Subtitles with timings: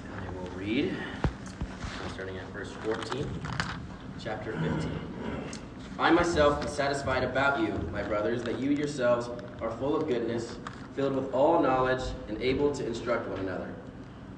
[0.00, 0.96] I will read,
[2.14, 3.28] starting at verse 14,
[4.18, 4.90] chapter 15.
[5.98, 9.28] I myself am satisfied about you, my brothers, that you yourselves
[9.60, 10.56] are full of goodness,
[10.96, 13.68] filled with all knowledge, and able to instruct one another.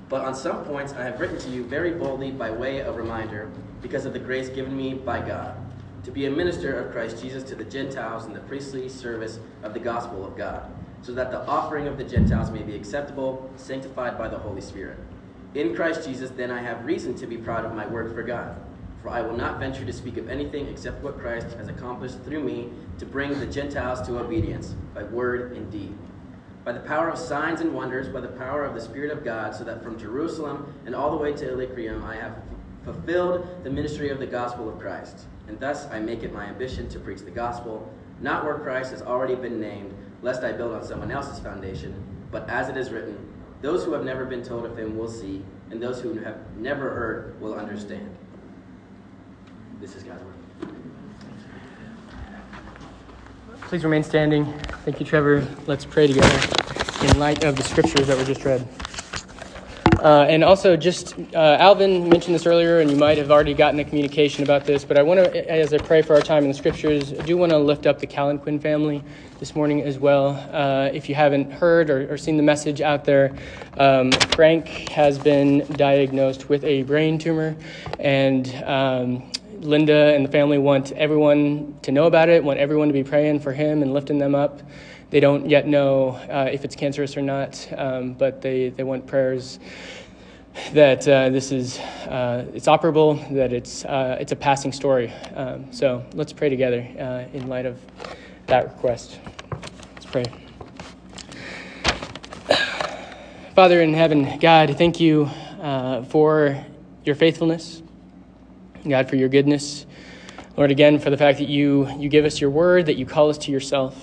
[0.08, 3.50] But on some points I have written to you very boldly by way of reminder,
[3.80, 5.56] because of the grace given me by God,
[6.04, 9.72] to be a minister of Christ Jesus to the Gentiles in the priestly service of
[9.72, 10.70] the gospel of God,
[11.02, 14.98] so that the offering of the Gentiles may be acceptable, sanctified by the Holy Spirit.
[15.54, 18.60] In Christ Jesus, then I have reason to be proud of my work for God.
[19.02, 22.42] For I will not venture to speak of anything except what Christ has accomplished through
[22.42, 25.94] me to bring the Gentiles to obedience, by word and deed
[26.64, 29.54] by the power of signs and wonders, by the power of the Spirit of God,
[29.54, 32.42] so that from Jerusalem and all the way to Illyricum I have
[32.84, 35.26] fulfilled the ministry of the gospel of Christ.
[35.46, 39.02] And thus I make it my ambition to preach the gospel, not where Christ has
[39.02, 41.94] already been named, lest I build on someone else's foundation,
[42.30, 43.18] but as it is written,
[43.64, 46.90] those who have never been told of him will see, and those who have never
[46.90, 48.14] heard will understand.
[49.80, 50.34] This is God's word.
[53.62, 54.44] Please remain standing.
[54.84, 55.46] Thank you, Trevor.
[55.66, 56.46] Let's pray together
[57.04, 58.68] in light of the scriptures that were just read.
[60.04, 63.80] Uh, and also, just uh, Alvin mentioned this earlier, and you might have already gotten
[63.80, 66.50] a communication about this, but I want to, as I pray for our time in
[66.50, 69.02] the scriptures, I do want to lift up the Callan family
[69.40, 70.32] this morning as well.
[70.52, 73.34] Uh, if you haven't heard or, or, seen the message out there,
[73.78, 77.56] um, Frank has been diagnosed with a brain tumor,
[77.98, 82.94] and um, Linda and the family want everyone to know about it, want everyone to
[82.94, 84.60] be praying for him and lifting them up.
[85.14, 89.06] They don't yet know uh, if it's cancerous or not, um, but they, they want
[89.06, 89.60] prayers
[90.72, 95.12] that uh, this is uh, it's operable, that it's uh, it's a passing story.
[95.36, 97.80] Um, so let's pray together uh, in light of
[98.46, 99.20] that request.
[99.92, 100.24] Let's pray.
[103.54, 105.30] Father in heaven, God, thank you
[105.62, 106.66] uh, for
[107.04, 107.84] your faithfulness.
[108.82, 109.86] God, for your goodness.
[110.56, 113.30] Lord, again, for the fact that you, you give us your word, that you call
[113.30, 113.96] us to yourself.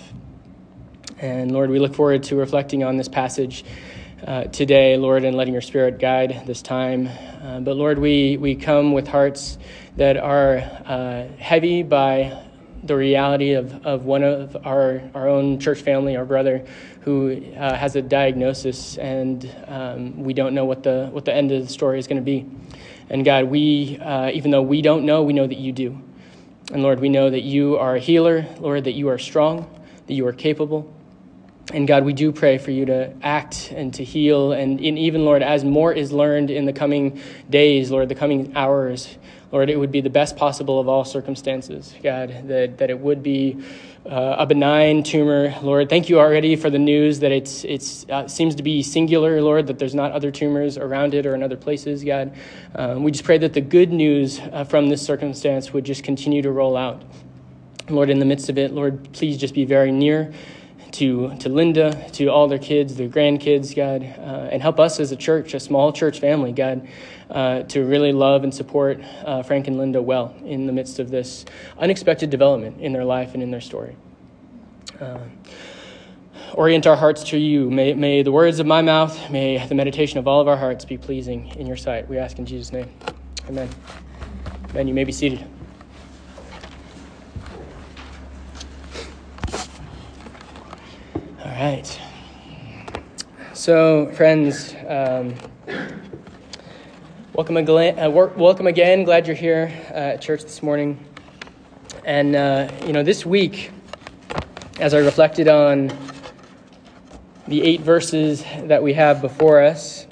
[1.22, 3.64] And Lord, we look forward to reflecting on this passage
[4.26, 7.10] uh, today, Lord, and letting your spirit guide this time.
[7.44, 9.60] Uh, but Lord, we, we come with hearts
[9.98, 12.44] that are uh, heavy by
[12.84, 16.66] the reality of, of one of our, our own church family, our brother,
[17.02, 21.52] who uh, has a diagnosis, and um, we don't know what the, what the end
[21.52, 22.50] of the story is going to be.
[23.12, 26.02] And God, we, uh, even though we don't know, we know that you do.
[26.74, 29.70] And Lord, we know that you are a healer, Lord, that you are strong,
[30.08, 30.92] that you are capable.
[31.74, 34.52] And God, we do pray for you to act and to heal.
[34.52, 39.18] And even, Lord, as more is learned in the coming days, Lord, the coming hours,
[39.52, 43.22] Lord, it would be the best possible of all circumstances, God, that, that it would
[43.22, 43.64] be
[44.06, 45.54] uh, a benign tumor.
[45.62, 49.42] Lord, thank you already for the news that it's, it's uh, seems to be singular,
[49.42, 52.34] Lord, that there's not other tumors around it or in other places, God.
[52.76, 56.42] Um, we just pray that the good news uh, from this circumstance would just continue
[56.42, 57.04] to roll out.
[57.90, 60.34] Lord, in the midst of it, Lord, please just be very near
[60.94, 65.12] to, to Linda, to all their kids, their grandkids, God, uh, and help us as
[65.12, 66.88] a church, a small church family, God,
[67.30, 71.10] uh, to really love and support uh, Frank and Linda well in the midst of
[71.10, 71.46] this
[71.80, 73.96] unexpected development in their life and in their story.
[75.00, 75.20] Uh,
[76.54, 77.70] orient our hearts to you.
[77.72, 80.86] May, may the words of my mouth, may the meditation of all of our hearts
[80.86, 82.08] be pleasing in your sight.
[82.10, 82.90] We ask in Jesus' name.
[83.48, 83.70] Amen.
[84.70, 84.88] Amen.
[84.88, 85.46] You may be seated.
[91.52, 92.02] All right.
[93.54, 95.36] So, friends, um,
[97.34, 99.04] welcome, again, uh, welcome again.
[99.04, 100.98] Glad you're here uh, at church this morning.
[102.06, 103.72] And, uh, you know, this week,
[104.80, 105.92] as I reflected on
[107.50, 110.08] the eight verses that we have before us,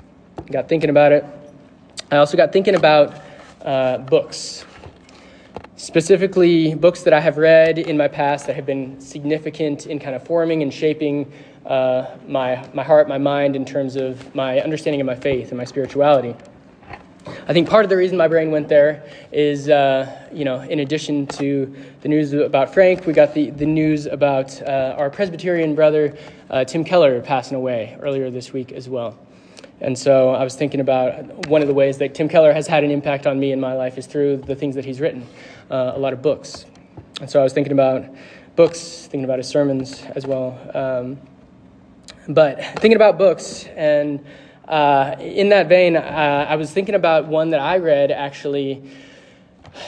[0.51, 1.23] got thinking about it.
[2.11, 3.15] I also got thinking about
[3.61, 4.65] uh, books
[5.79, 10.13] specifically books that I have read in my past that have been significant in kind
[10.13, 11.31] of forming and shaping
[11.65, 15.57] uh, my, my heart, my mind, in terms of my understanding of my faith and
[15.57, 16.35] my spirituality.
[17.47, 20.81] I think part of the reason my brain went there is, uh, you know, in
[20.81, 25.75] addition to the news about Frank, we got the, the news about uh, our Presbyterian
[25.75, 26.17] brother,
[26.49, 29.17] uh, Tim Keller, passing away earlier this week as well.
[29.81, 32.83] And so I was thinking about one of the ways that Tim Keller has had
[32.83, 35.25] an impact on me in my life is through the things that he's written
[35.69, 36.65] uh, a lot of books.
[37.21, 38.05] And so I was thinking about
[38.55, 40.59] books, thinking about his sermons as well.
[40.73, 41.19] Um,
[42.27, 44.23] but thinking about books, and
[44.67, 48.83] uh, in that vein, uh, I was thinking about one that I read actually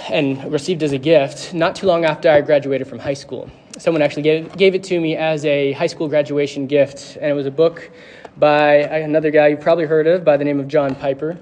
[0.09, 3.49] and received as a gift not too long after I graduated from high school.
[3.77, 7.33] Someone actually gave, gave it to me as a high school graduation gift, and it
[7.33, 7.91] was a book
[8.37, 11.37] by another guy you probably heard of by the name of John Piper.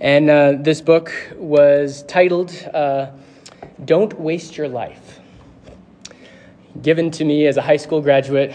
[0.00, 3.10] And uh, this book was titled uh,
[3.84, 5.20] Don't Waste Your Life.
[6.82, 8.54] Given to me as a high school graduate,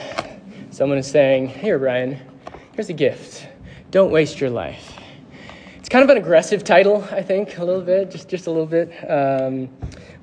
[0.72, 2.20] someone is saying, Here, Bryan,
[2.74, 3.48] here's a gift.
[3.92, 4.98] Don't waste your life.
[5.78, 8.68] It's kind of an aggressive title, I think, a little bit, just, just a little
[8.68, 8.92] bit.
[9.10, 9.70] Um,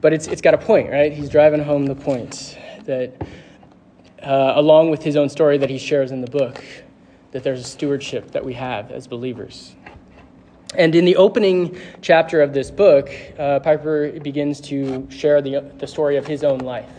[0.03, 1.13] but it's, it's got a point, right?
[1.13, 3.15] He's driving home the point that,
[4.23, 6.63] uh, along with his own story that he shares in the book,
[7.33, 9.76] that there's a stewardship that we have as believers.
[10.75, 13.09] And in the opening chapter of this book,
[13.39, 16.91] uh, Piper begins to share the, the story of his own life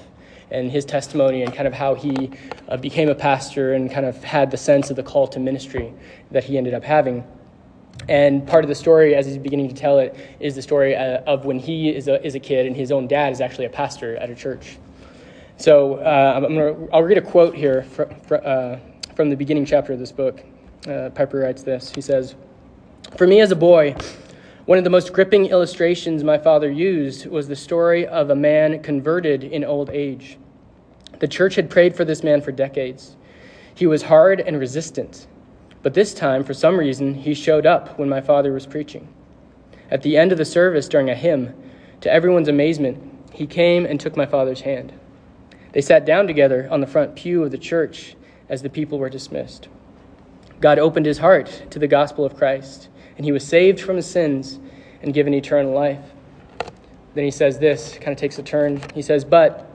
[0.51, 2.31] and his testimony and kind of how he
[2.69, 5.93] uh, became a pastor and kind of had the sense of the call to ministry
[6.31, 7.25] that he ended up having.
[8.07, 11.19] And part of the story, as he's beginning to tell it, is the story uh,
[11.27, 13.69] of when he is a, is a kid and his own dad is actually a
[13.69, 14.77] pastor at a church.
[15.57, 18.77] So uh, I'm gonna, I'll read a quote here from, uh,
[19.15, 20.41] from the beginning chapter of this book.
[20.87, 22.35] Uh, Piper writes this He says,
[23.15, 23.95] For me as a boy,
[24.65, 28.83] one of the most gripping illustrations my father used was the story of a man
[28.83, 30.37] converted in old age.
[31.19, 33.15] The church had prayed for this man for decades.
[33.73, 35.25] He was hard and resistant.
[35.81, 39.07] But this time, for some reason, he showed up when my father was preaching.
[39.89, 41.55] At the end of the service during a hymn,
[42.01, 43.01] to everyone's amazement,
[43.31, 44.93] he came and took my father's hand.
[45.71, 48.15] They sat down together on the front pew of the church
[48.47, 49.69] as the people were dismissed.
[50.59, 54.05] God opened his heart to the gospel of Christ, and he was saved from his
[54.05, 54.59] sins
[55.01, 55.99] and given eternal life.
[57.13, 58.81] Then he says this, kind of takes a turn.
[58.93, 59.65] He says, But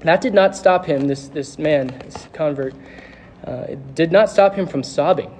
[0.00, 2.74] that did not stop him, this, this man, this convert,
[3.46, 5.36] uh, it did not stop him from sobbing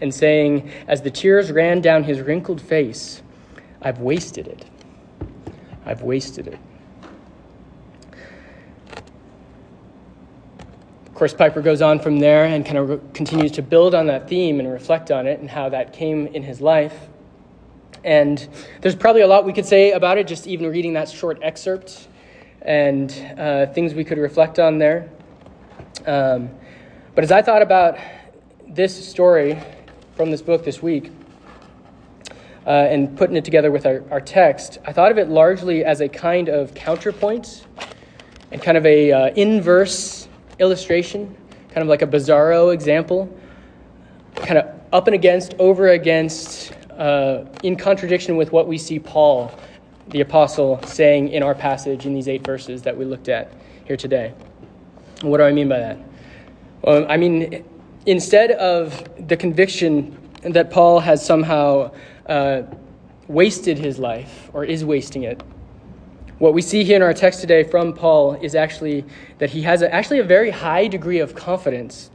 [0.00, 3.22] and saying, as the tears ran down his wrinkled face,
[3.80, 4.64] I've wasted it.
[5.84, 6.58] I've wasted it.
[11.16, 14.06] Of course, Piper goes on from there and kind of re- continues to build on
[14.08, 17.08] that theme and reflect on it and how that came in his life.
[18.04, 18.46] And
[18.82, 22.08] there's probably a lot we could say about it, just even reading that short excerpt
[22.60, 25.08] and uh, things we could reflect on there.
[26.04, 26.50] Um,
[27.14, 27.96] but as I thought about
[28.68, 29.58] this story
[30.16, 31.10] from this book this week
[32.66, 36.02] uh, and putting it together with our, our text, I thought of it largely as
[36.02, 37.64] a kind of counterpoint
[38.52, 40.15] and kind of a uh, inverse
[40.58, 41.34] illustration,
[41.68, 43.34] kind of like a bizarro example,
[44.34, 49.52] kind of up and against, over against, uh, in contradiction with what we see Paul,
[50.08, 53.52] the apostle, saying in our passage in these eight verses that we looked at
[53.84, 54.32] here today.
[55.22, 55.98] What do I mean by that?
[56.82, 57.64] Well, I mean,
[58.06, 61.92] instead of the conviction that Paul has somehow
[62.26, 62.62] uh,
[63.26, 65.42] wasted his life or is wasting it,
[66.38, 69.04] what we see here in our text today from Paul is actually
[69.38, 72.10] that he has a, actually a very high degree of confidence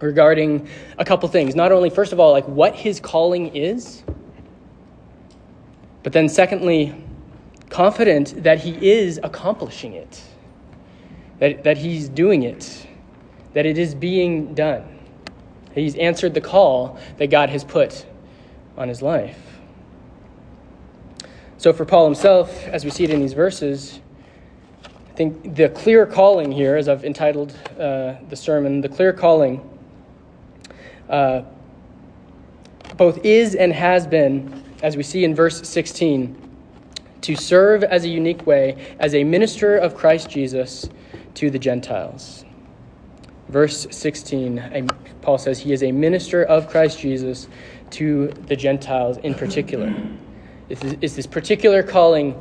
[0.00, 0.68] regarding
[0.98, 1.54] a couple things.
[1.54, 4.02] Not only, first of all, like what his calling is,
[6.02, 6.94] but then secondly,
[7.70, 10.22] confident that he is accomplishing it,
[11.38, 12.86] that, that he's doing it,
[13.54, 14.98] that it is being done.
[15.74, 18.06] He's answered the call that God has put
[18.76, 19.57] on his life.
[21.58, 23.98] So, for Paul himself, as we see it in these verses,
[24.84, 29.68] I think the clear calling here, as I've entitled uh, the sermon, the clear calling
[31.08, 31.42] uh,
[32.96, 36.36] both is and has been, as we see in verse 16,
[37.22, 40.88] to serve as a unique way as a minister of Christ Jesus
[41.34, 42.44] to the Gentiles.
[43.48, 44.88] Verse 16,
[45.22, 47.48] Paul says he is a minister of Christ Jesus
[47.90, 49.92] to the Gentiles in particular.
[50.70, 52.34] It's this particular calling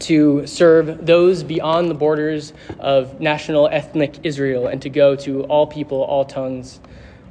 [0.00, 5.66] to serve those beyond the borders of national ethnic Israel and to go to all
[5.66, 6.80] people, all tongues,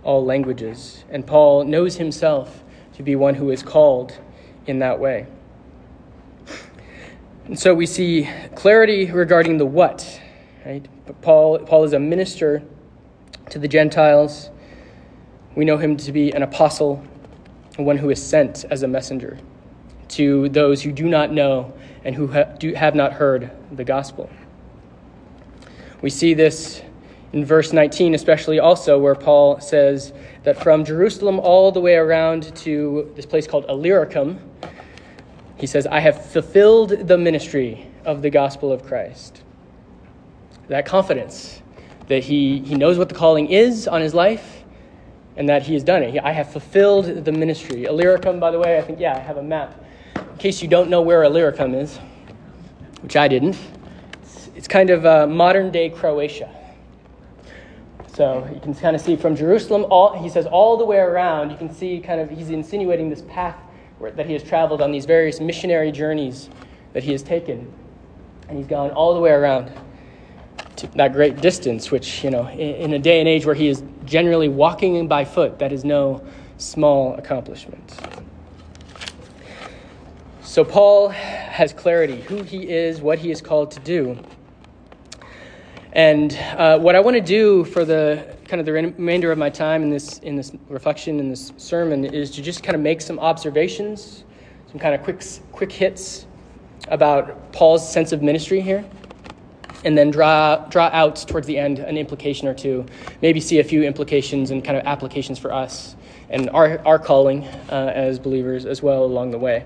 [0.03, 1.03] all languages.
[1.09, 4.15] And Paul knows himself to be one who is called
[4.67, 5.25] in that way.
[7.45, 10.21] And so we see clarity regarding the what,
[10.67, 10.87] right?
[11.07, 12.61] But Paul, Paul is a minister
[13.49, 14.51] to the Gentiles.
[15.55, 17.03] We know him to be an apostle,
[17.77, 19.39] one who is sent as a messenger
[20.09, 21.73] to those who do not know
[22.03, 24.29] and who ha- do, have not heard the gospel.
[26.01, 26.81] We see this
[27.33, 30.13] in verse 19, especially also, where Paul says
[30.43, 34.39] that from Jerusalem all the way around to this place called Illyricum,
[35.57, 39.43] he says, I have fulfilled the ministry of the gospel of Christ.
[40.69, 41.61] That confidence
[42.07, 44.63] that he, he knows what the calling is on his life
[45.35, 46.19] and that he has done it.
[46.23, 47.85] I have fulfilled the ministry.
[47.85, 49.83] Illyricum, by the way, I think, yeah, I have a map
[50.39, 51.97] case you don't know where Illyricum is,
[53.01, 53.57] which I didn't,
[54.23, 56.49] it's, it's kind of uh, modern day Croatia.
[58.13, 61.51] So you can kind of see from Jerusalem, all, he says all the way around,
[61.51, 63.55] you can see kind of, he's insinuating this path
[63.97, 66.49] where, that he has traveled on these various missionary journeys
[66.93, 67.71] that he has taken.
[68.47, 69.71] And he's gone all the way around
[70.77, 73.67] to that great distance, which, you know, in, in a day and age where he
[73.67, 76.25] is generally walking by foot, that is no
[76.57, 77.99] small accomplishment.
[80.59, 84.21] So Paul has clarity who he is, what he is called to do.
[85.93, 89.49] And uh, what I want to do for the kind of the remainder of my
[89.49, 92.99] time in this in this reflection in this sermon is to just kind of make
[92.99, 94.25] some observations,
[94.69, 95.23] some kind of quick
[95.53, 96.27] quick hits
[96.89, 98.83] about Paul's sense of ministry here,
[99.85, 102.85] and then draw draw out towards the end an implication or two,
[103.21, 105.95] maybe see a few implications and kind of applications for us
[106.29, 109.63] and our our calling uh, as believers as well along the way.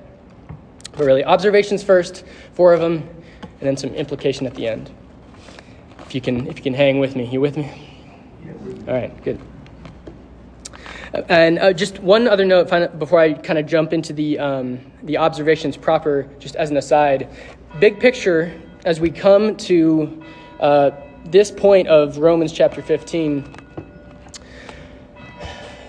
[0.94, 2.24] But really, observations first,
[2.54, 3.08] four of them,
[3.42, 4.92] and then some implication at the end
[6.14, 7.26] if you can if you can hang with me.
[7.26, 7.72] You with me?
[8.88, 9.40] All right, good.
[11.28, 12.70] And uh, just one other note
[13.00, 17.28] before I kind of jump into the um, the observations proper, just as an aside.
[17.80, 18.54] Big picture,
[18.86, 20.24] as we come to
[20.60, 20.92] uh,
[21.26, 23.56] this point of Romans chapter 15,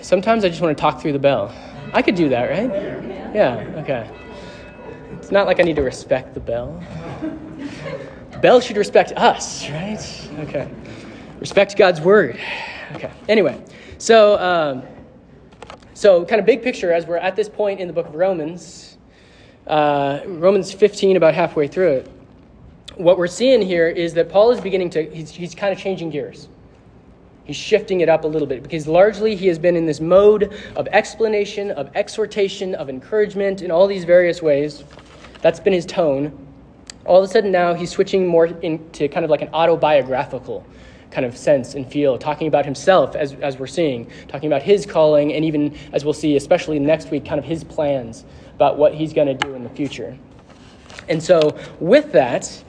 [0.00, 1.54] sometimes I just want to talk through the bell.
[1.92, 3.34] I could do that, right?
[3.34, 4.10] Yeah, okay.
[5.12, 6.82] It's not like I need to respect the bell
[8.30, 10.30] The bell should respect us, right?
[10.40, 10.68] Okay.
[11.40, 12.38] Respect God's word.
[12.92, 13.10] Okay.
[13.28, 13.62] Anyway,
[13.98, 14.82] so um,
[15.94, 18.98] so kind of big picture as we're at this point in the book of Romans,
[19.66, 22.10] uh, Romans 15, about halfway through it.
[22.96, 26.10] What we're seeing here is that Paul is beginning to he's, he's kind of changing
[26.10, 26.48] gears.
[27.44, 30.54] He's shifting it up a little bit because largely he has been in this mode
[30.76, 34.82] of explanation, of exhortation, of encouragement in all these various ways.
[35.42, 36.44] That's been his tone
[37.06, 40.64] all of a sudden now he's switching more into kind of like an autobiographical
[41.10, 44.84] kind of sense and feel, talking about himself as, as we're seeing, talking about his
[44.84, 48.24] calling, and even as we'll see, especially next week, kind of his plans
[48.56, 50.16] about what he's going to do in the future.
[51.08, 52.64] And so, with that,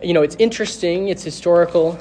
[0.00, 1.98] you know, it's interesting, it's historical,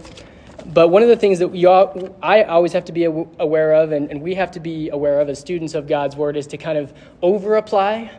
[0.65, 4.09] but one of the things that all, I always have to be aware of, and,
[4.09, 6.77] and we have to be aware of as students of God's Word, is to kind
[6.77, 8.11] of over apply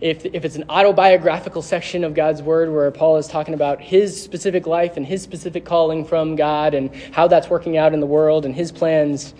[0.00, 4.20] if, if it's an autobiographical section of God's Word where Paul is talking about his
[4.20, 8.06] specific life and his specific calling from God and how that's working out in the
[8.06, 9.34] world and his plans,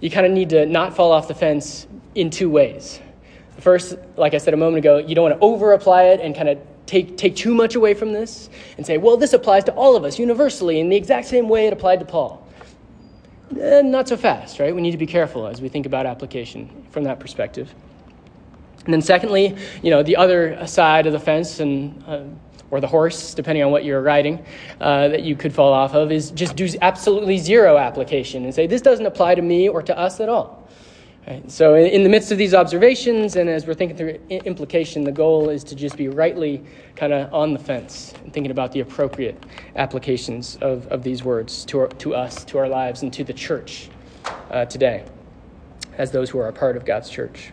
[0.00, 3.00] you kind of need to not fall off the fence in two ways.
[3.58, 6.34] First, like I said a moment ago, you don't want to over apply it and
[6.34, 6.58] kind of
[6.92, 10.04] take, take too much away from this and say, well, this applies to all of
[10.04, 12.46] us universally in the exact same way it applied to Paul.
[13.58, 14.74] Eh, not so fast, right?
[14.74, 17.74] We need to be careful as we think about application from that perspective.
[18.84, 22.24] And then, secondly, you know, the other side of the fence and uh,
[22.70, 24.44] or the horse, depending on what you're riding,
[24.80, 28.66] uh, that you could fall off of, is just do absolutely zero application and say
[28.66, 30.61] this doesn't apply to me or to us at all.
[31.46, 35.12] So, in, in, the midst of these observations, and as we're thinking through implication, the
[35.12, 36.64] goal is to just be rightly
[36.96, 39.40] kind of on the fence and thinking about the appropriate
[39.76, 43.32] applications of, of these words to, our, to us, to our lives, and to the
[43.32, 43.88] church
[44.50, 45.04] uh, today,
[45.96, 47.52] as those who are a part of God's church.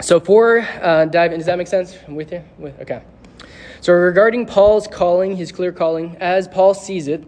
[0.00, 1.96] So, for uh, dive in, does that make sense?
[2.08, 2.42] I'm with you?
[2.58, 3.02] With, okay.
[3.80, 7.22] So, regarding Paul's calling, his clear calling, as Paul sees it,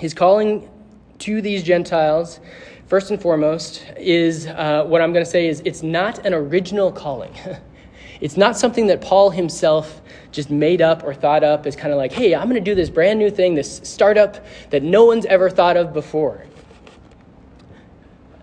[0.00, 0.68] his calling
[1.20, 2.40] to these Gentiles,
[2.92, 6.92] first and foremost, is uh, what I'm going to say is it's not an original
[6.92, 7.34] calling.
[8.20, 11.96] it's not something that Paul himself just made up or thought up as kind of
[11.96, 15.24] like, hey, I'm going to do this brand new thing, this startup that no one's
[15.24, 16.44] ever thought of before.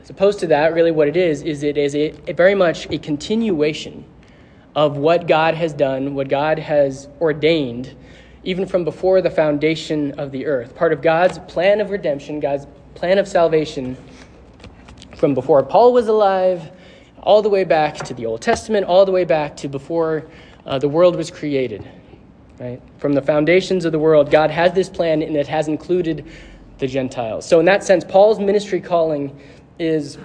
[0.02, 2.90] As opposed to that, really what it is, is it is a, a very much
[2.90, 4.04] a continuation
[4.76, 7.96] of what God has done, what God has ordained,
[8.44, 10.74] even from before the foundation of the earth.
[10.74, 12.66] Part of God's plan of redemption, God's
[12.96, 13.96] plan of salvation,
[15.20, 16.72] from before Paul was alive,
[17.22, 20.26] all the way back to the Old Testament, all the way back to before
[20.66, 21.86] uh, the world was created.
[22.58, 22.82] Right?
[23.00, 26.26] From the foundations of the world, God has this plan, and it has included
[26.78, 27.46] the Gentiles.
[27.46, 29.38] So, in that sense, Paul's ministry calling
[29.78, 30.18] is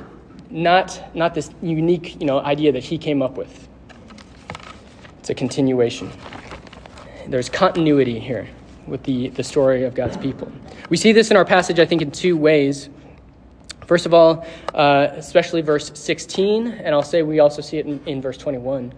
[0.49, 3.69] not, not this unique you know, idea that he came up with.
[5.19, 6.13] It's a continuation.
[7.27, 8.49] There's continuity here
[8.87, 10.53] with the, the story of God's people.
[10.89, 12.91] We see this in our passage, I think, in two ways.
[13.87, 18.01] First of all, uh, especially verse 16, and I'll say we also see it in,
[18.07, 18.93] in verse 21.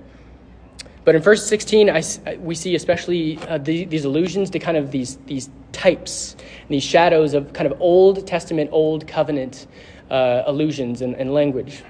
[1.05, 2.02] But in verse 16, I,
[2.38, 6.37] we see especially uh, the, these allusions to kind of these, these types,
[6.69, 9.69] these shadows of kind of Old Testament, Old Covenant
[10.11, 11.85] uh, allusions and, and, language.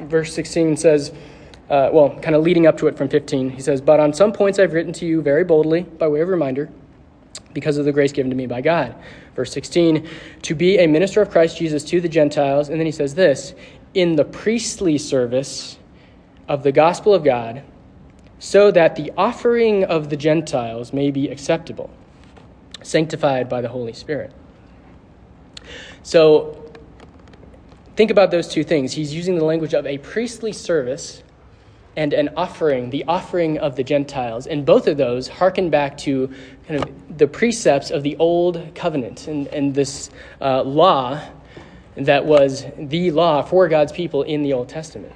[0.00, 1.12] Verse 16 says,
[1.68, 4.32] uh, well, kind of leading up to it from 15, he says, But on some
[4.32, 6.70] points I've written to you very boldly, by way of reminder,
[7.54, 8.94] because of the grace given to me by God.
[9.34, 10.08] Verse 16,
[10.42, 12.68] to be a minister of Christ Jesus to the Gentiles.
[12.68, 13.54] And then he says this
[13.94, 15.78] in the priestly service
[16.48, 17.62] of the gospel of God,
[18.38, 21.90] so that the offering of the Gentiles may be acceptable,
[22.82, 24.32] sanctified by the Holy Spirit.
[26.02, 26.72] So
[27.94, 28.92] think about those two things.
[28.94, 31.21] He's using the language of a priestly service
[31.96, 34.46] and an offering, the offering of the Gentiles.
[34.46, 36.32] And both of those harken back to
[36.66, 41.20] kind of the precepts of the old covenant and, and this uh, law
[41.96, 45.12] that was the law for God's people in the Old Testament.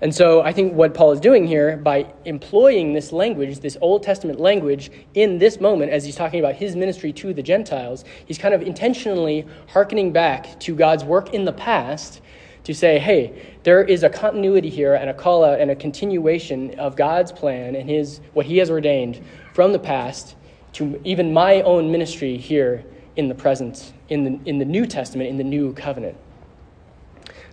[0.00, 4.02] And so I think what Paul is doing here by employing this language, this Old
[4.02, 8.36] Testament language, in this moment, as he's talking about his ministry to the Gentiles, he's
[8.36, 12.20] kind of intentionally hearkening back to God's work in the past
[12.64, 16.78] to say, hey, there is a continuity here and a call out and a continuation
[16.78, 19.20] of God's plan and his what he has ordained
[19.52, 20.36] from the past
[20.74, 22.84] to even my own ministry here
[23.16, 26.16] in the present, in the, in the New Testament, in the New Covenant.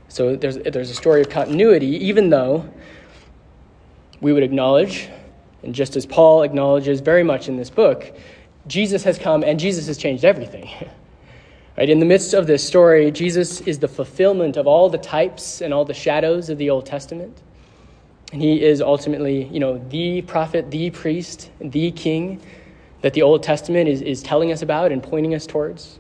[0.08, 2.70] So there's, there's a story of continuity, even though
[4.22, 5.10] we would acknowledge,
[5.64, 8.16] and just as Paul acknowledges very much in this book,
[8.68, 10.70] Jesus has come and Jesus has changed everything.
[11.78, 11.90] Right?
[11.90, 15.74] In the midst of this story, Jesus is the fulfillment of all the types and
[15.74, 17.42] all the shadows of the Old Testament.
[18.32, 22.42] And he is ultimately, you know, the prophet, the priest, the king
[23.02, 26.00] that the Old Testament is, is telling us about and pointing us towards.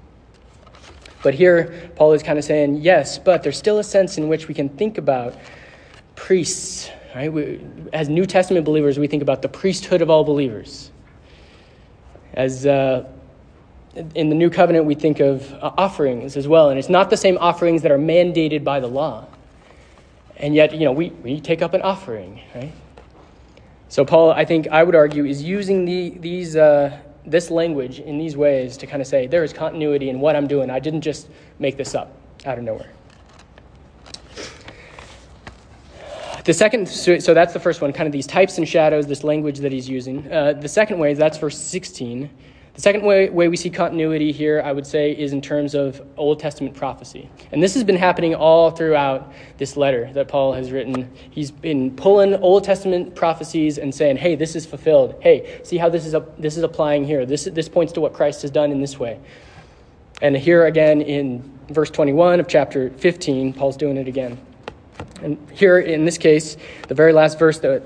[1.24, 4.48] But here, Paul is kind of saying, yes, but there's still a sense in which
[4.48, 5.36] we can think about
[6.16, 6.90] priests.
[7.16, 7.32] Right?
[7.32, 7.62] We,
[7.92, 10.92] as New Testament believers, we think about the priesthood of all believers.
[12.34, 13.10] As uh,
[13.96, 17.18] in the new covenant, we think of uh, offerings as well, and it's not the
[17.18, 19.26] same offerings that are mandated by the law.
[20.38, 22.72] And yet, you know, we, we take up an offering, right?
[23.90, 28.18] So, Paul, I think I would argue, is using the, these, uh, this language in
[28.18, 30.70] these ways to kind of say there is continuity in what I'm doing.
[30.70, 31.28] I didn't just
[31.58, 32.16] make this up
[32.46, 32.92] out of nowhere.
[36.46, 39.60] The second, so, that's the first one, kind of these types and shadows, this language
[39.60, 40.32] that he's using.
[40.32, 42.30] Uh, the second way, that's verse 16
[42.80, 46.02] the second way, way we see continuity here, I would say, is in terms of
[46.16, 47.30] Old Testament prophecy.
[47.52, 51.12] And this has been happening all throughout this letter that Paul has written.
[51.30, 55.16] He's been pulling Old Testament prophecies and saying, hey, this is fulfilled.
[55.20, 57.26] Hey, see how this is, this is applying here.
[57.26, 59.20] This, this points to what Christ has done in this way.
[60.22, 64.38] And here again in verse 21 of chapter 15, Paul's doing it again.
[65.22, 66.56] And here in this case,
[66.88, 67.84] the very last verse that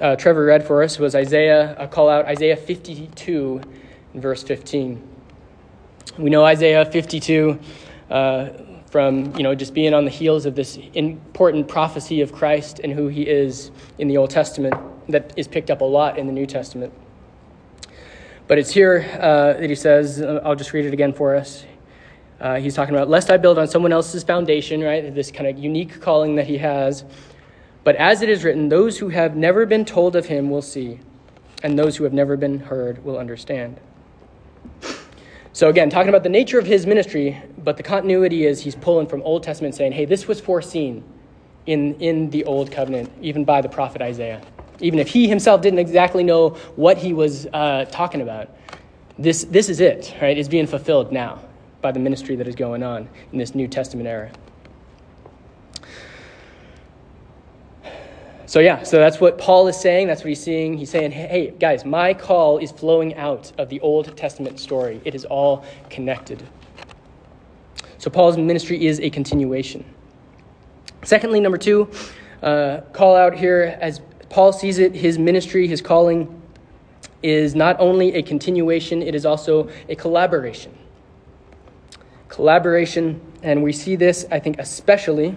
[0.00, 3.75] uh, Trevor read for us was Isaiah, a call out Isaiah 52 in
[4.20, 5.02] verse 15.
[6.18, 7.58] We know Isaiah 52
[8.10, 8.48] uh,
[8.90, 12.92] from you know just being on the heels of this important prophecy of Christ and
[12.92, 14.74] who He is in the Old Testament
[15.08, 16.92] that is picked up a lot in the New Testament.
[18.48, 21.64] But it's here uh, that He says, uh, I'll just read it again for us.
[22.40, 25.14] Uh, he's talking about, lest I build on someone else's foundation, right?
[25.14, 27.04] This kind of unique calling that he has.
[27.82, 31.00] But as it is written, those who have never been told of him will see,
[31.62, 33.80] and those who have never been heard will understand.
[35.52, 39.06] So, again, talking about the nature of his ministry, but the continuity is he's pulling
[39.06, 41.02] from Old Testament saying, hey, this was foreseen
[41.66, 44.42] in, in the Old Covenant, even by the prophet Isaiah.
[44.80, 48.50] Even if he himself didn't exactly know what he was uh, talking about,
[49.18, 50.36] this, this is it, right?
[50.36, 51.40] It's being fulfilled now
[51.80, 54.30] by the ministry that is going on in this New Testament era.
[58.46, 60.06] So, yeah, so that's what Paul is saying.
[60.06, 60.78] That's what he's saying.
[60.78, 65.14] He's saying, hey, guys, my call is flowing out of the Old Testament story, it
[65.14, 66.46] is all connected.
[67.98, 69.84] So, Paul's ministry is a continuation.
[71.02, 71.90] Secondly, number two,
[72.42, 76.42] uh, call out here as Paul sees it, his ministry, his calling
[77.22, 80.76] is not only a continuation, it is also a collaboration.
[82.28, 85.34] Collaboration, and we see this, I think, especially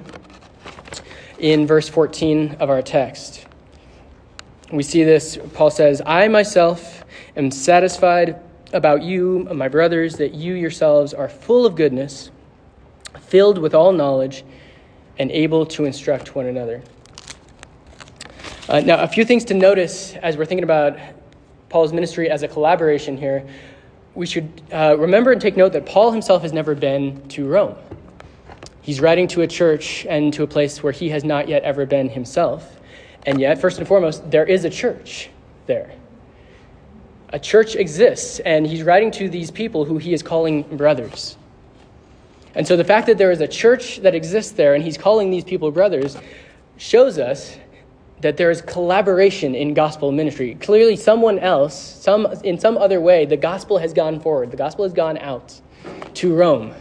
[1.39, 3.45] in verse 14 of our text.
[4.71, 7.04] We see this, Paul says, I myself
[7.36, 8.39] am satisfied
[8.71, 12.30] about you, my brothers, that you yourselves are full of goodness,
[13.19, 14.43] filled with all knowledge,
[15.17, 16.84] and able to instruct one another.
[18.67, 20.99] Uh, now, a few things to notice as we're thinking about
[21.69, 23.47] Paul's ministry as a collaboration here.
[24.13, 27.75] We should uh, remember and take note that Paul himself has never been to Rome.
[28.82, 31.86] He's writing to a church and to a place where he has not yet ever
[31.86, 32.80] been himself.
[33.26, 35.30] And yet, first and foremost, there is a church
[35.65, 35.92] there.
[37.32, 41.38] A church exists, and he's writing to these people who he is calling brothers.
[42.56, 45.30] And so the fact that there is a church that exists there and he's calling
[45.30, 46.18] these people brothers
[46.78, 47.58] shows us
[48.22, 50.56] that there is collaboration in gospel ministry.
[50.56, 54.84] Clearly, someone else, some, in some other way, the gospel has gone forward, the gospel
[54.84, 55.62] has gone out
[56.15, 56.74] to Rome.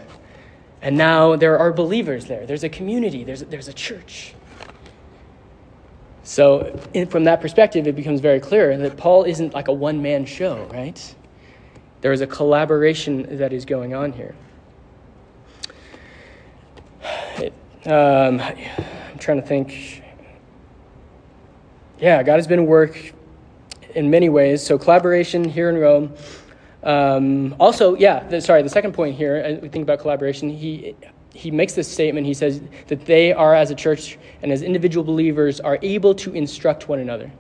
[0.81, 2.47] And now there are believers there.
[2.47, 4.35] There's a community, there's, there's a church.
[6.23, 10.03] So, in, from that perspective, it becomes very clear that Paul isn't like a one
[10.03, 11.15] man show, right?
[12.03, 14.35] There is a collaboration that is going on here.
[17.39, 17.55] It,
[17.87, 20.03] um, I'm trying to think.
[21.99, 23.15] Yeah, God has been at work
[23.95, 24.63] in many ways.
[24.65, 26.15] So, collaboration here in Rome.
[26.83, 30.95] Um, also, yeah, the, sorry, the second point here, as we think about collaboration, he,
[31.35, 32.27] he makes this statement.
[32.27, 36.35] He says that they are, as a church and as individual believers, are able to
[36.35, 37.31] instruct one another.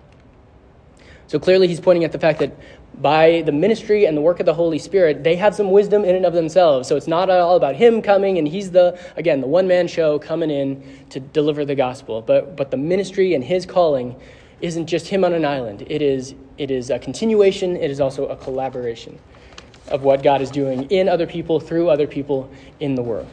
[1.28, 2.56] So clearly, he's pointing at the fact that
[3.00, 6.16] by the ministry and the work of the Holy Spirit, they have some wisdom in
[6.16, 6.88] and of themselves.
[6.88, 10.18] So it's not all about him coming and he's the, again, the one man show
[10.18, 12.22] coming in to deliver the gospel.
[12.22, 14.16] But, but the ministry and his calling
[14.60, 18.26] isn't just him on an island, it is, it is a continuation, it is also
[18.26, 19.18] a collaboration
[19.88, 23.30] of what God is doing in other people, through other people in the world.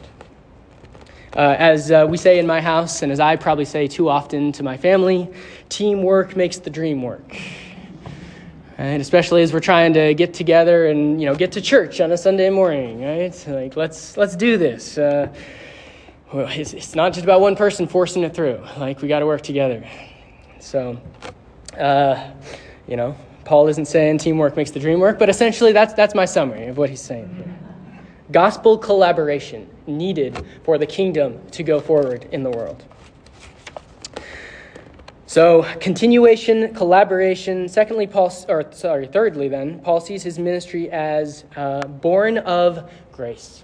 [1.36, 4.52] Uh, as uh, we say in my house, and as I probably say too often
[4.52, 5.28] to my family,
[5.68, 7.36] teamwork makes the dream work.
[8.78, 12.10] And especially as we're trying to get together and you know get to church on
[12.12, 13.44] a Sunday morning, right?
[13.48, 14.96] Like let's let's do this.
[14.96, 15.30] Uh,
[16.32, 18.60] well, it's, it's not just about one person forcing it through.
[18.78, 19.86] Like we got to work together.
[20.66, 21.00] So,
[21.78, 22.32] uh,
[22.88, 26.24] you know, Paul isn't saying teamwork makes the dream work, but essentially that's that's my
[26.24, 27.32] summary of what he's saying.
[27.36, 27.56] Here.
[28.32, 32.84] Gospel collaboration needed for the kingdom to go forward in the world.
[35.28, 37.68] So, continuation, collaboration.
[37.68, 43.62] Secondly, Paul, or sorry, thirdly, then, Paul sees his ministry as uh, born of grace.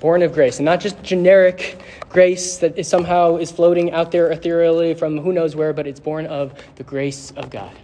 [0.00, 4.30] Born of grace, and not just generic grace that is somehow is floating out there
[4.30, 7.74] ethereally from who knows where, but it's born of the grace of God.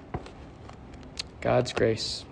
[1.40, 2.24] God's grace.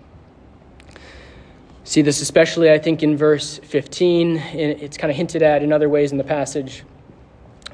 [1.83, 4.37] See this especially, I think, in verse 15.
[4.37, 6.83] It's kind of hinted at in other ways in the passage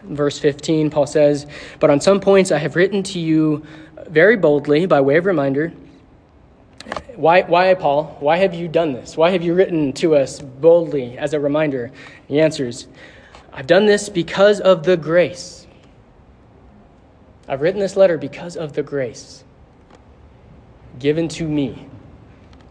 [0.09, 1.45] verse 15, Paul says,
[1.79, 3.65] But on some points I have written to you
[4.07, 5.71] very boldly by way of reminder.
[7.15, 8.17] Why, why, Paul?
[8.19, 9.17] Why have you done this?
[9.17, 11.91] Why have you written to us boldly as a reminder?
[12.27, 12.87] He answers,
[13.51, 15.65] I've done this because of the grace.
[17.47, 19.43] I've written this letter because of the grace
[20.99, 21.87] given to me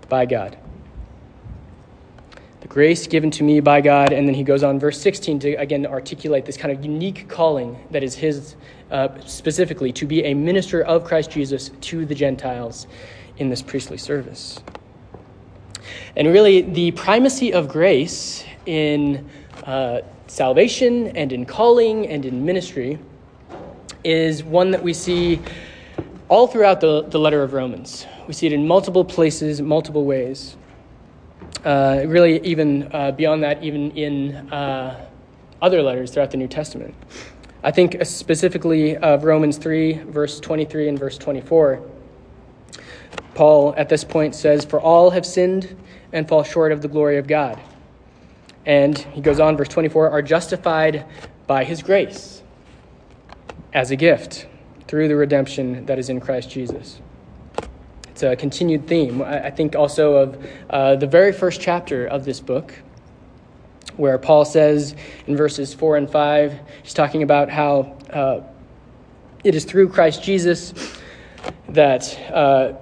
[0.08, 0.58] by God
[2.66, 4.12] the grace given to me by God.
[4.12, 7.78] And then he goes on, verse 16, to again articulate this kind of unique calling
[7.92, 8.56] that is his
[8.90, 12.88] uh, specifically to be a minister of Christ Jesus to the Gentiles
[13.38, 14.60] in this priestly service.
[16.16, 19.28] And really, the primacy of grace in
[19.64, 22.98] uh, salvation and in calling and in ministry
[24.02, 25.40] is one that we see
[26.28, 28.06] all throughout the, the letter of Romans.
[28.26, 30.56] We see it in multiple places, multiple ways
[31.66, 35.08] uh, really even uh, beyond that, even in uh,
[35.60, 36.94] other letters throughout the New Testament.
[37.64, 41.82] I think specifically of Romans 3, verse 23 and verse 24.
[43.36, 45.76] Paul at this point says, For all have sinned
[46.12, 47.60] and fall short of the glory of God.
[48.64, 51.04] And he goes on, verse 24, are justified
[51.46, 52.42] by his grace
[53.74, 54.46] as a gift
[54.88, 57.00] through the redemption that is in Christ Jesus.
[58.08, 59.20] It's a continued theme.
[59.20, 62.72] I think also of uh, the very first chapter of this book,
[63.96, 64.96] where Paul says
[65.26, 68.40] in verses 4 and 5, he's talking about how uh,
[69.44, 70.72] it is through Christ Jesus
[71.68, 72.72] that uh,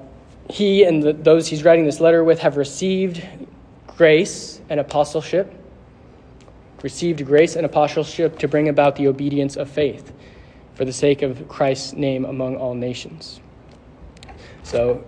[0.50, 3.26] he and the, those he's writing this letter with have received
[3.86, 5.52] grace and apostleship,
[6.82, 10.12] received grace and apostleship to bring about the obedience of faith
[10.74, 13.40] for the sake of Christ's name among all nations.
[14.64, 15.04] So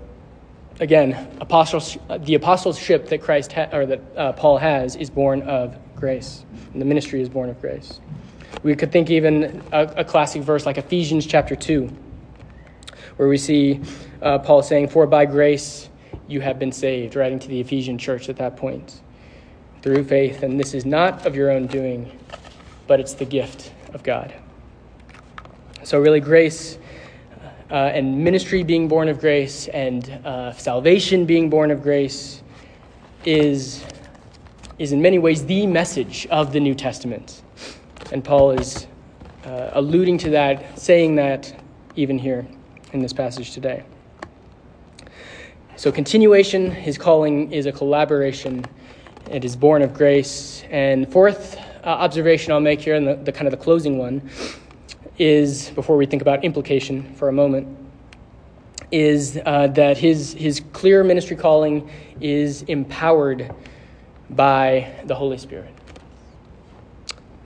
[0.81, 5.77] again, apostles, the apostleship that Christ ha- or that uh, Paul has is born of
[5.97, 8.01] grace, and the ministry is born of grace.
[8.63, 11.95] We could think even a, a classic verse like Ephesians chapter two,
[13.17, 13.81] where we see
[14.23, 15.89] uh, Paul saying, "For by grace
[16.29, 19.01] you have been saved," writing to the Ephesian church at that point,
[19.83, 22.19] through faith, and this is not of your own doing,
[22.87, 24.35] but it's the gift of God.
[25.83, 26.79] So really, grace
[27.71, 32.43] uh, and ministry being born of grace and uh, salvation being born of grace
[33.25, 33.85] is,
[34.79, 37.43] is in many ways the message of the New Testament.
[38.13, 38.87] And Paul is
[39.45, 41.55] uh, alluding to that, saying that
[41.97, 42.47] even here
[42.93, 43.85] in this passage today.
[45.77, 48.65] So, continuation, his calling is a collaboration.
[49.31, 50.65] It is born of grace.
[50.71, 54.31] And fourth uh, observation I'll make here, and the, the kind of the closing one,
[55.19, 57.69] is, before we think about implication for a moment,
[58.91, 63.55] is uh, that his, his clear ministry calling is empowered
[64.31, 65.73] by the Holy Spirit.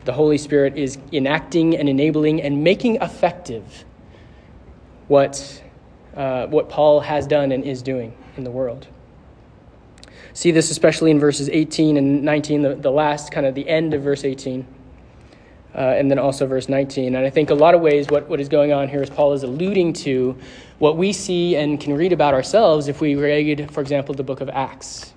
[0.05, 3.85] The Holy Spirit is enacting and enabling and making effective
[5.11, 5.61] what,
[6.17, 8.87] uh, what Paul has done and is doing in the world.
[10.35, 13.93] See this especially in verses 18 and 19, the, the last kind of the end
[13.93, 14.65] of verse 18.
[15.75, 17.17] Uh, and then also verse 19.
[17.17, 19.33] And I think a lot of ways what, what is going on here is Paul
[19.33, 20.39] is alluding to
[20.79, 24.41] what we see and can read about ourselves if we read, for example, the book
[24.41, 25.13] of Acts.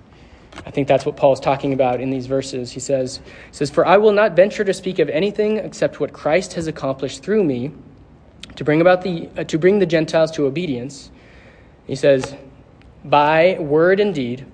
[0.66, 2.72] I think that's what Paul is talking about in these verses.
[2.72, 6.12] He says, he says, For I will not venture to speak of anything except what
[6.12, 7.70] Christ has accomplished through me
[8.56, 11.10] to bring about the uh, to bring the Gentiles to obedience.
[11.86, 12.34] He says,
[13.04, 14.46] by word and deed,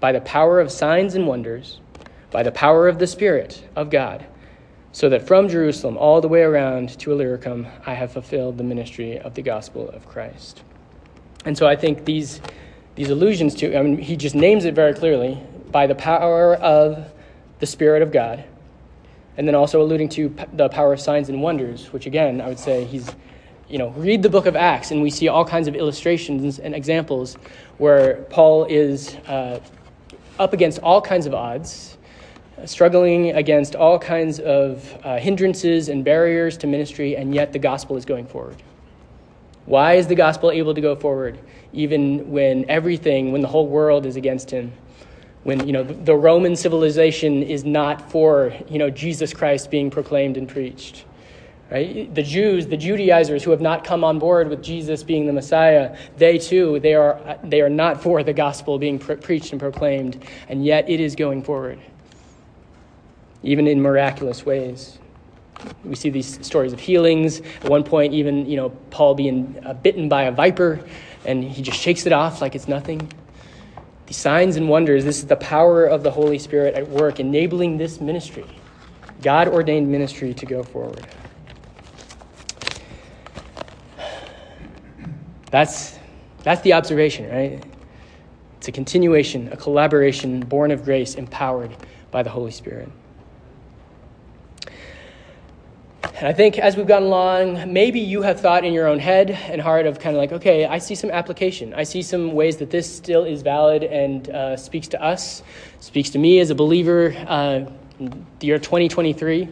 [0.00, 1.80] by the power of signs and wonders,
[2.30, 4.26] by the power of the Spirit of God
[4.92, 9.18] so that from Jerusalem all the way around to Illyricum, I have fulfilled the ministry
[9.18, 10.62] of the gospel of Christ.
[11.46, 12.42] And so I think these,
[12.94, 17.10] these allusions to, I mean, he just names it very clearly by the power of
[17.58, 18.44] the Spirit of God,
[19.38, 22.58] and then also alluding to the power of signs and wonders, which again, I would
[22.58, 23.10] say he's,
[23.72, 26.74] you know, read the book of Acts, and we see all kinds of illustrations and
[26.74, 27.36] examples
[27.78, 29.60] where Paul is uh,
[30.38, 31.96] up against all kinds of odds
[32.66, 37.96] struggling against all kinds of uh, hindrances and barriers to ministry, and yet the gospel
[37.96, 38.62] is going forward.
[39.64, 41.38] Why is the gospel able to go forward
[41.72, 44.72] even when everything, when the whole world is against him?
[45.44, 50.36] When you know the Roman civilization is not for you know Jesus Christ being proclaimed
[50.36, 51.04] and preached,
[51.72, 52.14] right?
[52.14, 55.96] The Jews, the Judaizers who have not come on board with Jesus being the Messiah,
[56.18, 60.22] they too they are they are not for the gospel being pre- preached and proclaimed,
[60.48, 61.80] and yet it is going forward
[63.42, 64.98] even in miraculous ways.
[65.84, 67.40] We see these stories of healings.
[67.40, 70.80] At one point, even you know Paul being uh, bitten by a viper,
[71.24, 73.10] and he just shakes it off like it's nothing.
[74.06, 75.04] These signs and wonders.
[75.04, 78.46] This is the power of the Holy Spirit at work, enabling this ministry,
[79.22, 81.06] God ordained ministry, to go forward.
[85.52, 85.98] That's
[86.42, 87.62] that's the observation, right?
[88.56, 91.76] It's a continuation, a collaboration born of grace, empowered
[92.10, 92.88] by the Holy Spirit.
[96.02, 99.30] And I think as we've gone along, maybe you have thought in your own head
[99.30, 101.74] and heart of kind of like, okay, I see some application.
[101.74, 105.42] I see some ways that this still is valid and uh, speaks to us,
[105.80, 107.66] speaks to me as a believer, uh,
[107.98, 109.48] the year 2023.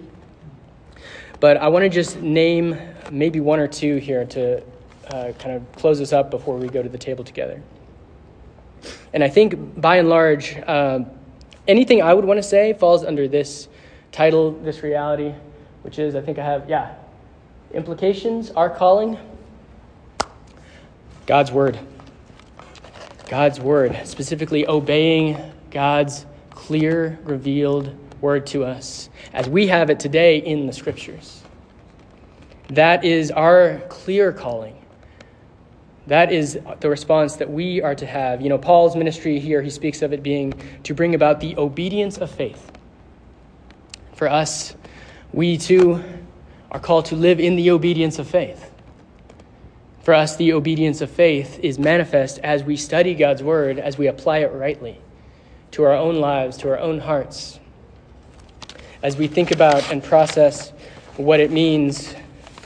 [1.40, 2.78] But I want to just name
[3.10, 4.62] maybe one or two here to
[5.10, 7.62] uh, kind of close us up before we go to the table together.
[9.12, 11.00] And I think by and large, uh,
[11.68, 13.68] anything I would want to say falls under this
[14.12, 15.34] title, this reality
[15.82, 16.94] which is, I think I have, yeah,
[17.72, 19.18] implications, our calling,
[21.26, 21.78] God's Word.
[23.28, 25.38] God's Word, specifically obeying
[25.70, 31.42] God's clear, revealed Word to us as we have it today in the Scriptures.
[32.68, 34.76] That is our clear calling.
[36.10, 38.40] That is the response that we are to have.
[38.40, 42.18] You know, Paul's ministry here, he speaks of it being to bring about the obedience
[42.18, 42.72] of faith.
[44.14, 44.74] For us,
[45.32, 46.02] we too
[46.72, 48.72] are called to live in the obedience of faith.
[50.02, 54.08] For us, the obedience of faith is manifest as we study God's word, as we
[54.08, 55.00] apply it rightly
[55.70, 57.60] to our own lives, to our own hearts,
[59.00, 60.72] as we think about and process
[61.16, 62.16] what it means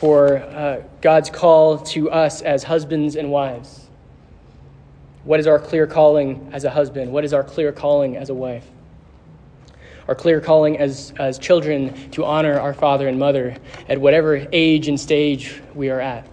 [0.04, 3.88] for uh, God's call to us as husbands and wives.
[5.22, 7.10] What is our clear calling as a husband?
[7.10, 8.66] What is our clear calling as a wife?
[10.06, 13.56] our clear calling as, as children to honor our father and mother
[13.88, 16.28] at whatever age and stage we are at.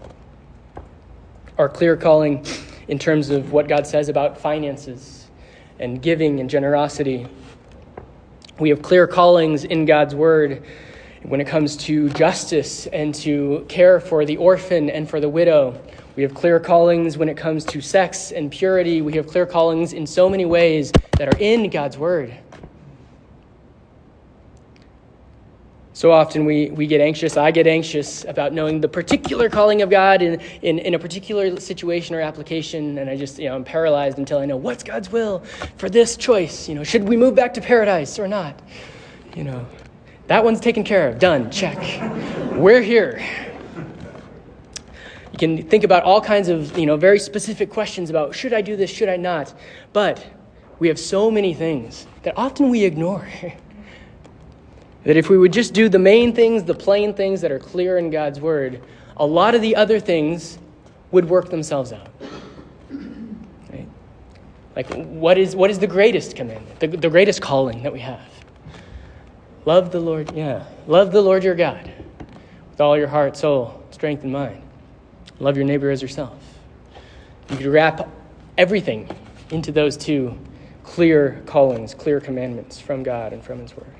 [1.58, 2.46] Our clear calling
[2.90, 5.30] in terms of what God says about finances
[5.80, 7.26] and giving and generosity.
[8.60, 10.66] We have clear callings in God's word
[11.24, 15.80] when it comes to justice and to care for the orphan and for the widow.
[16.16, 19.02] We have clear callings when it comes to sex and purity.
[19.02, 22.38] We have clear callings in so many ways that are in God's word.
[25.94, 29.92] So often we, we get anxious, I get anxious about knowing the particular calling of
[29.92, 33.64] God in, in, in a particular situation or application, and I just, you know, I'm
[33.64, 35.44] paralyzed until I know what's God's will
[35.78, 36.68] for this choice.
[36.68, 38.60] You know, should we move back to paradise or not?
[39.36, 39.68] You know,
[40.32, 41.78] that one's taken care of, done, check.
[42.54, 43.22] We're here.
[45.34, 48.62] You can think about all kinds of, you know, very specific questions about should I
[48.62, 49.54] do this, should I not?
[49.92, 50.26] But
[50.80, 53.28] we have so many things that often we ignore.
[55.04, 57.98] That if we would just do the main things, the plain things that are clear
[57.98, 58.84] in God's word,
[59.18, 60.60] a lot of the other things
[61.10, 62.10] would work themselves out.
[63.72, 63.88] Right?
[64.76, 68.41] Like, what is, what is the greatest commandment, the, the greatest calling that we have?
[69.66, 70.66] Love the Lord, yeah.
[70.88, 71.92] Love the Lord your God
[72.72, 74.62] with all your heart, soul, strength, and mind.
[75.40, 76.38] Love your neighbor as yourself.
[77.50, 78.10] You could wrap
[78.58, 79.10] everything
[79.52, 80.38] into those two
[80.84, 83.94] clear callings, clear commandments from God and from His Word.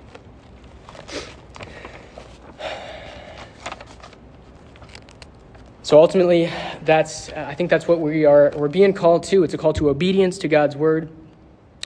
[5.84, 6.50] So ultimately,
[6.86, 9.44] that's I think that's what we are we're being called to.
[9.44, 11.10] It's a call to obedience to God's word.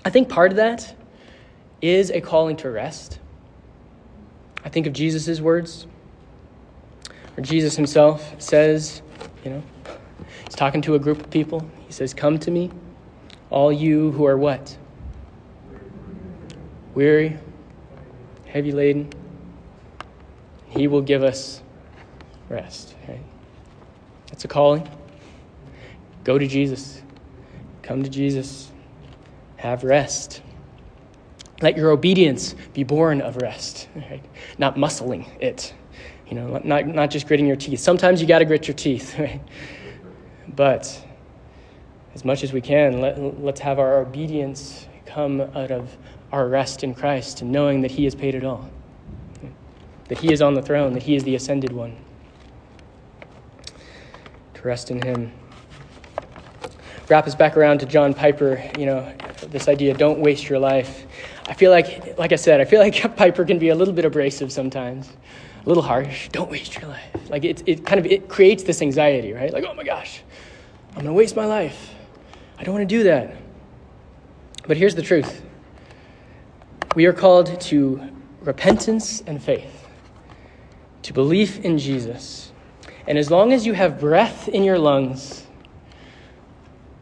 [0.05, 0.93] I think part of that
[1.81, 3.19] is a calling to rest.
[4.65, 5.85] I think of Jesus' words,
[7.35, 9.03] where Jesus himself says,
[9.43, 9.63] you know,
[10.43, 11.69] he's talking to a group of people.
[11.85, 12.71] He says, Come to me,
[13.51, 14.75] all you who are what?
[16.95, 17.37] Weary,
[18.47, 19.11] heavy laden.
[20.67, 21.61] He will give us
[22.49, 22.95] rest.
[23.07, 23.21] Right?
[24.27, 24.89] That's a calling.
[26.23, 27.01] Go to Jesus.
[27.83, 28.71] Come to Jesus.
[29.57, 30.41] Have rest.
[31.61, 34.23] Let your obedience be born of rest, right?
[34.57, 35.73] not muscling it.
[36.27, 37.79] You know, not, not just gritting your teeth.
[37.79, 39.41] Sometimes you got to grit your teeth, right?
[40.55, 41.05] But
[42.13, 45.95] as much as we can, let, let's have our obedience come out of
[46.31, 48.69] our rest in Christ and knowing that He has paid it all,
[50.07, 51.95] that He is on the throne, that He is the ascended one.
[54.55, 55.31] To rest in Him.
[57.07, 59.13] Wrap us back around to John Piper, you know,
[59.49, 61.04] this idea don't waste your life.
[61.47, 64.05] I feel like, like I said, I feel like Piper can be a little bit
[64.05, 65.09] abrasive sometimes,
[65.65, 66.29] a little harsh.
[66.29, 67.29] Don't waste your life.
[67.29, 69.51] Like it, it kind of it creates this anxiety, right?
[69.53, 70.21] Like, oh my gosh,
[70.89, 71.93] I'm going to waste my life.
[72.57, 73.35] I don't want to do that.
[74.67, 75.41] But here's the truth
[76.95, 78.09] we are called to
[78.41, 79.87] repentance and faith,
[81.03, 82.51] to belief in Jesus.
[83.07, 85.45] And as long as you have breath in your lungs,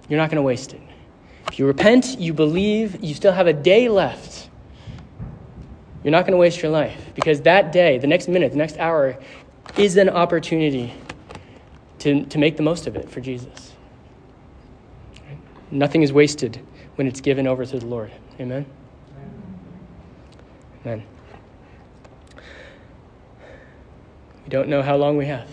[0.09, 0.81] you're not going to waste it.
[1.47, 4.49] If you repent, you believe, you still have a day left.
[6.03, 8.77] You're not going to waste your life because that day, the next minute, the next
[8.77, 9.17] hour
[9.77, 10.93] is an opportunity
[11.99, 13.73] to, to make the most of it for Jesus.
[15.71, 16.59] Nothing is wasted
[16.95, 18.11] when it's given over to the Lord.
[18.39, 18.65] Amen?
[20.81, 21.03] Amen.
[24.43, 25.47] We don't know how long we have.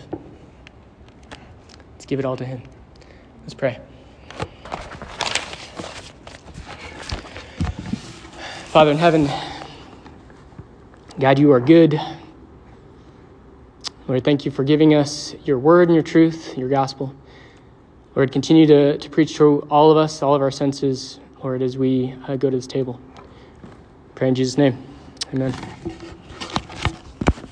[1.93, 2.61] Let's give it all to Him.
[3.43, 3.79] Let's pray.
[8.71, 9.29] Father in heaven,
[11.19, 11.99] God, you are good.
[14.07, 17.13] Lord, thank you for giving us your word and your truth, your gospel.
[18.15, 21.77] Lord, continue to, to preach to all of us, all of our senses, Lord, as
[21.77, 22.97] we uh, go to this table.
[24.15, 24.81] Pray in Jesus' name.
[25.33, 25.53] Amen.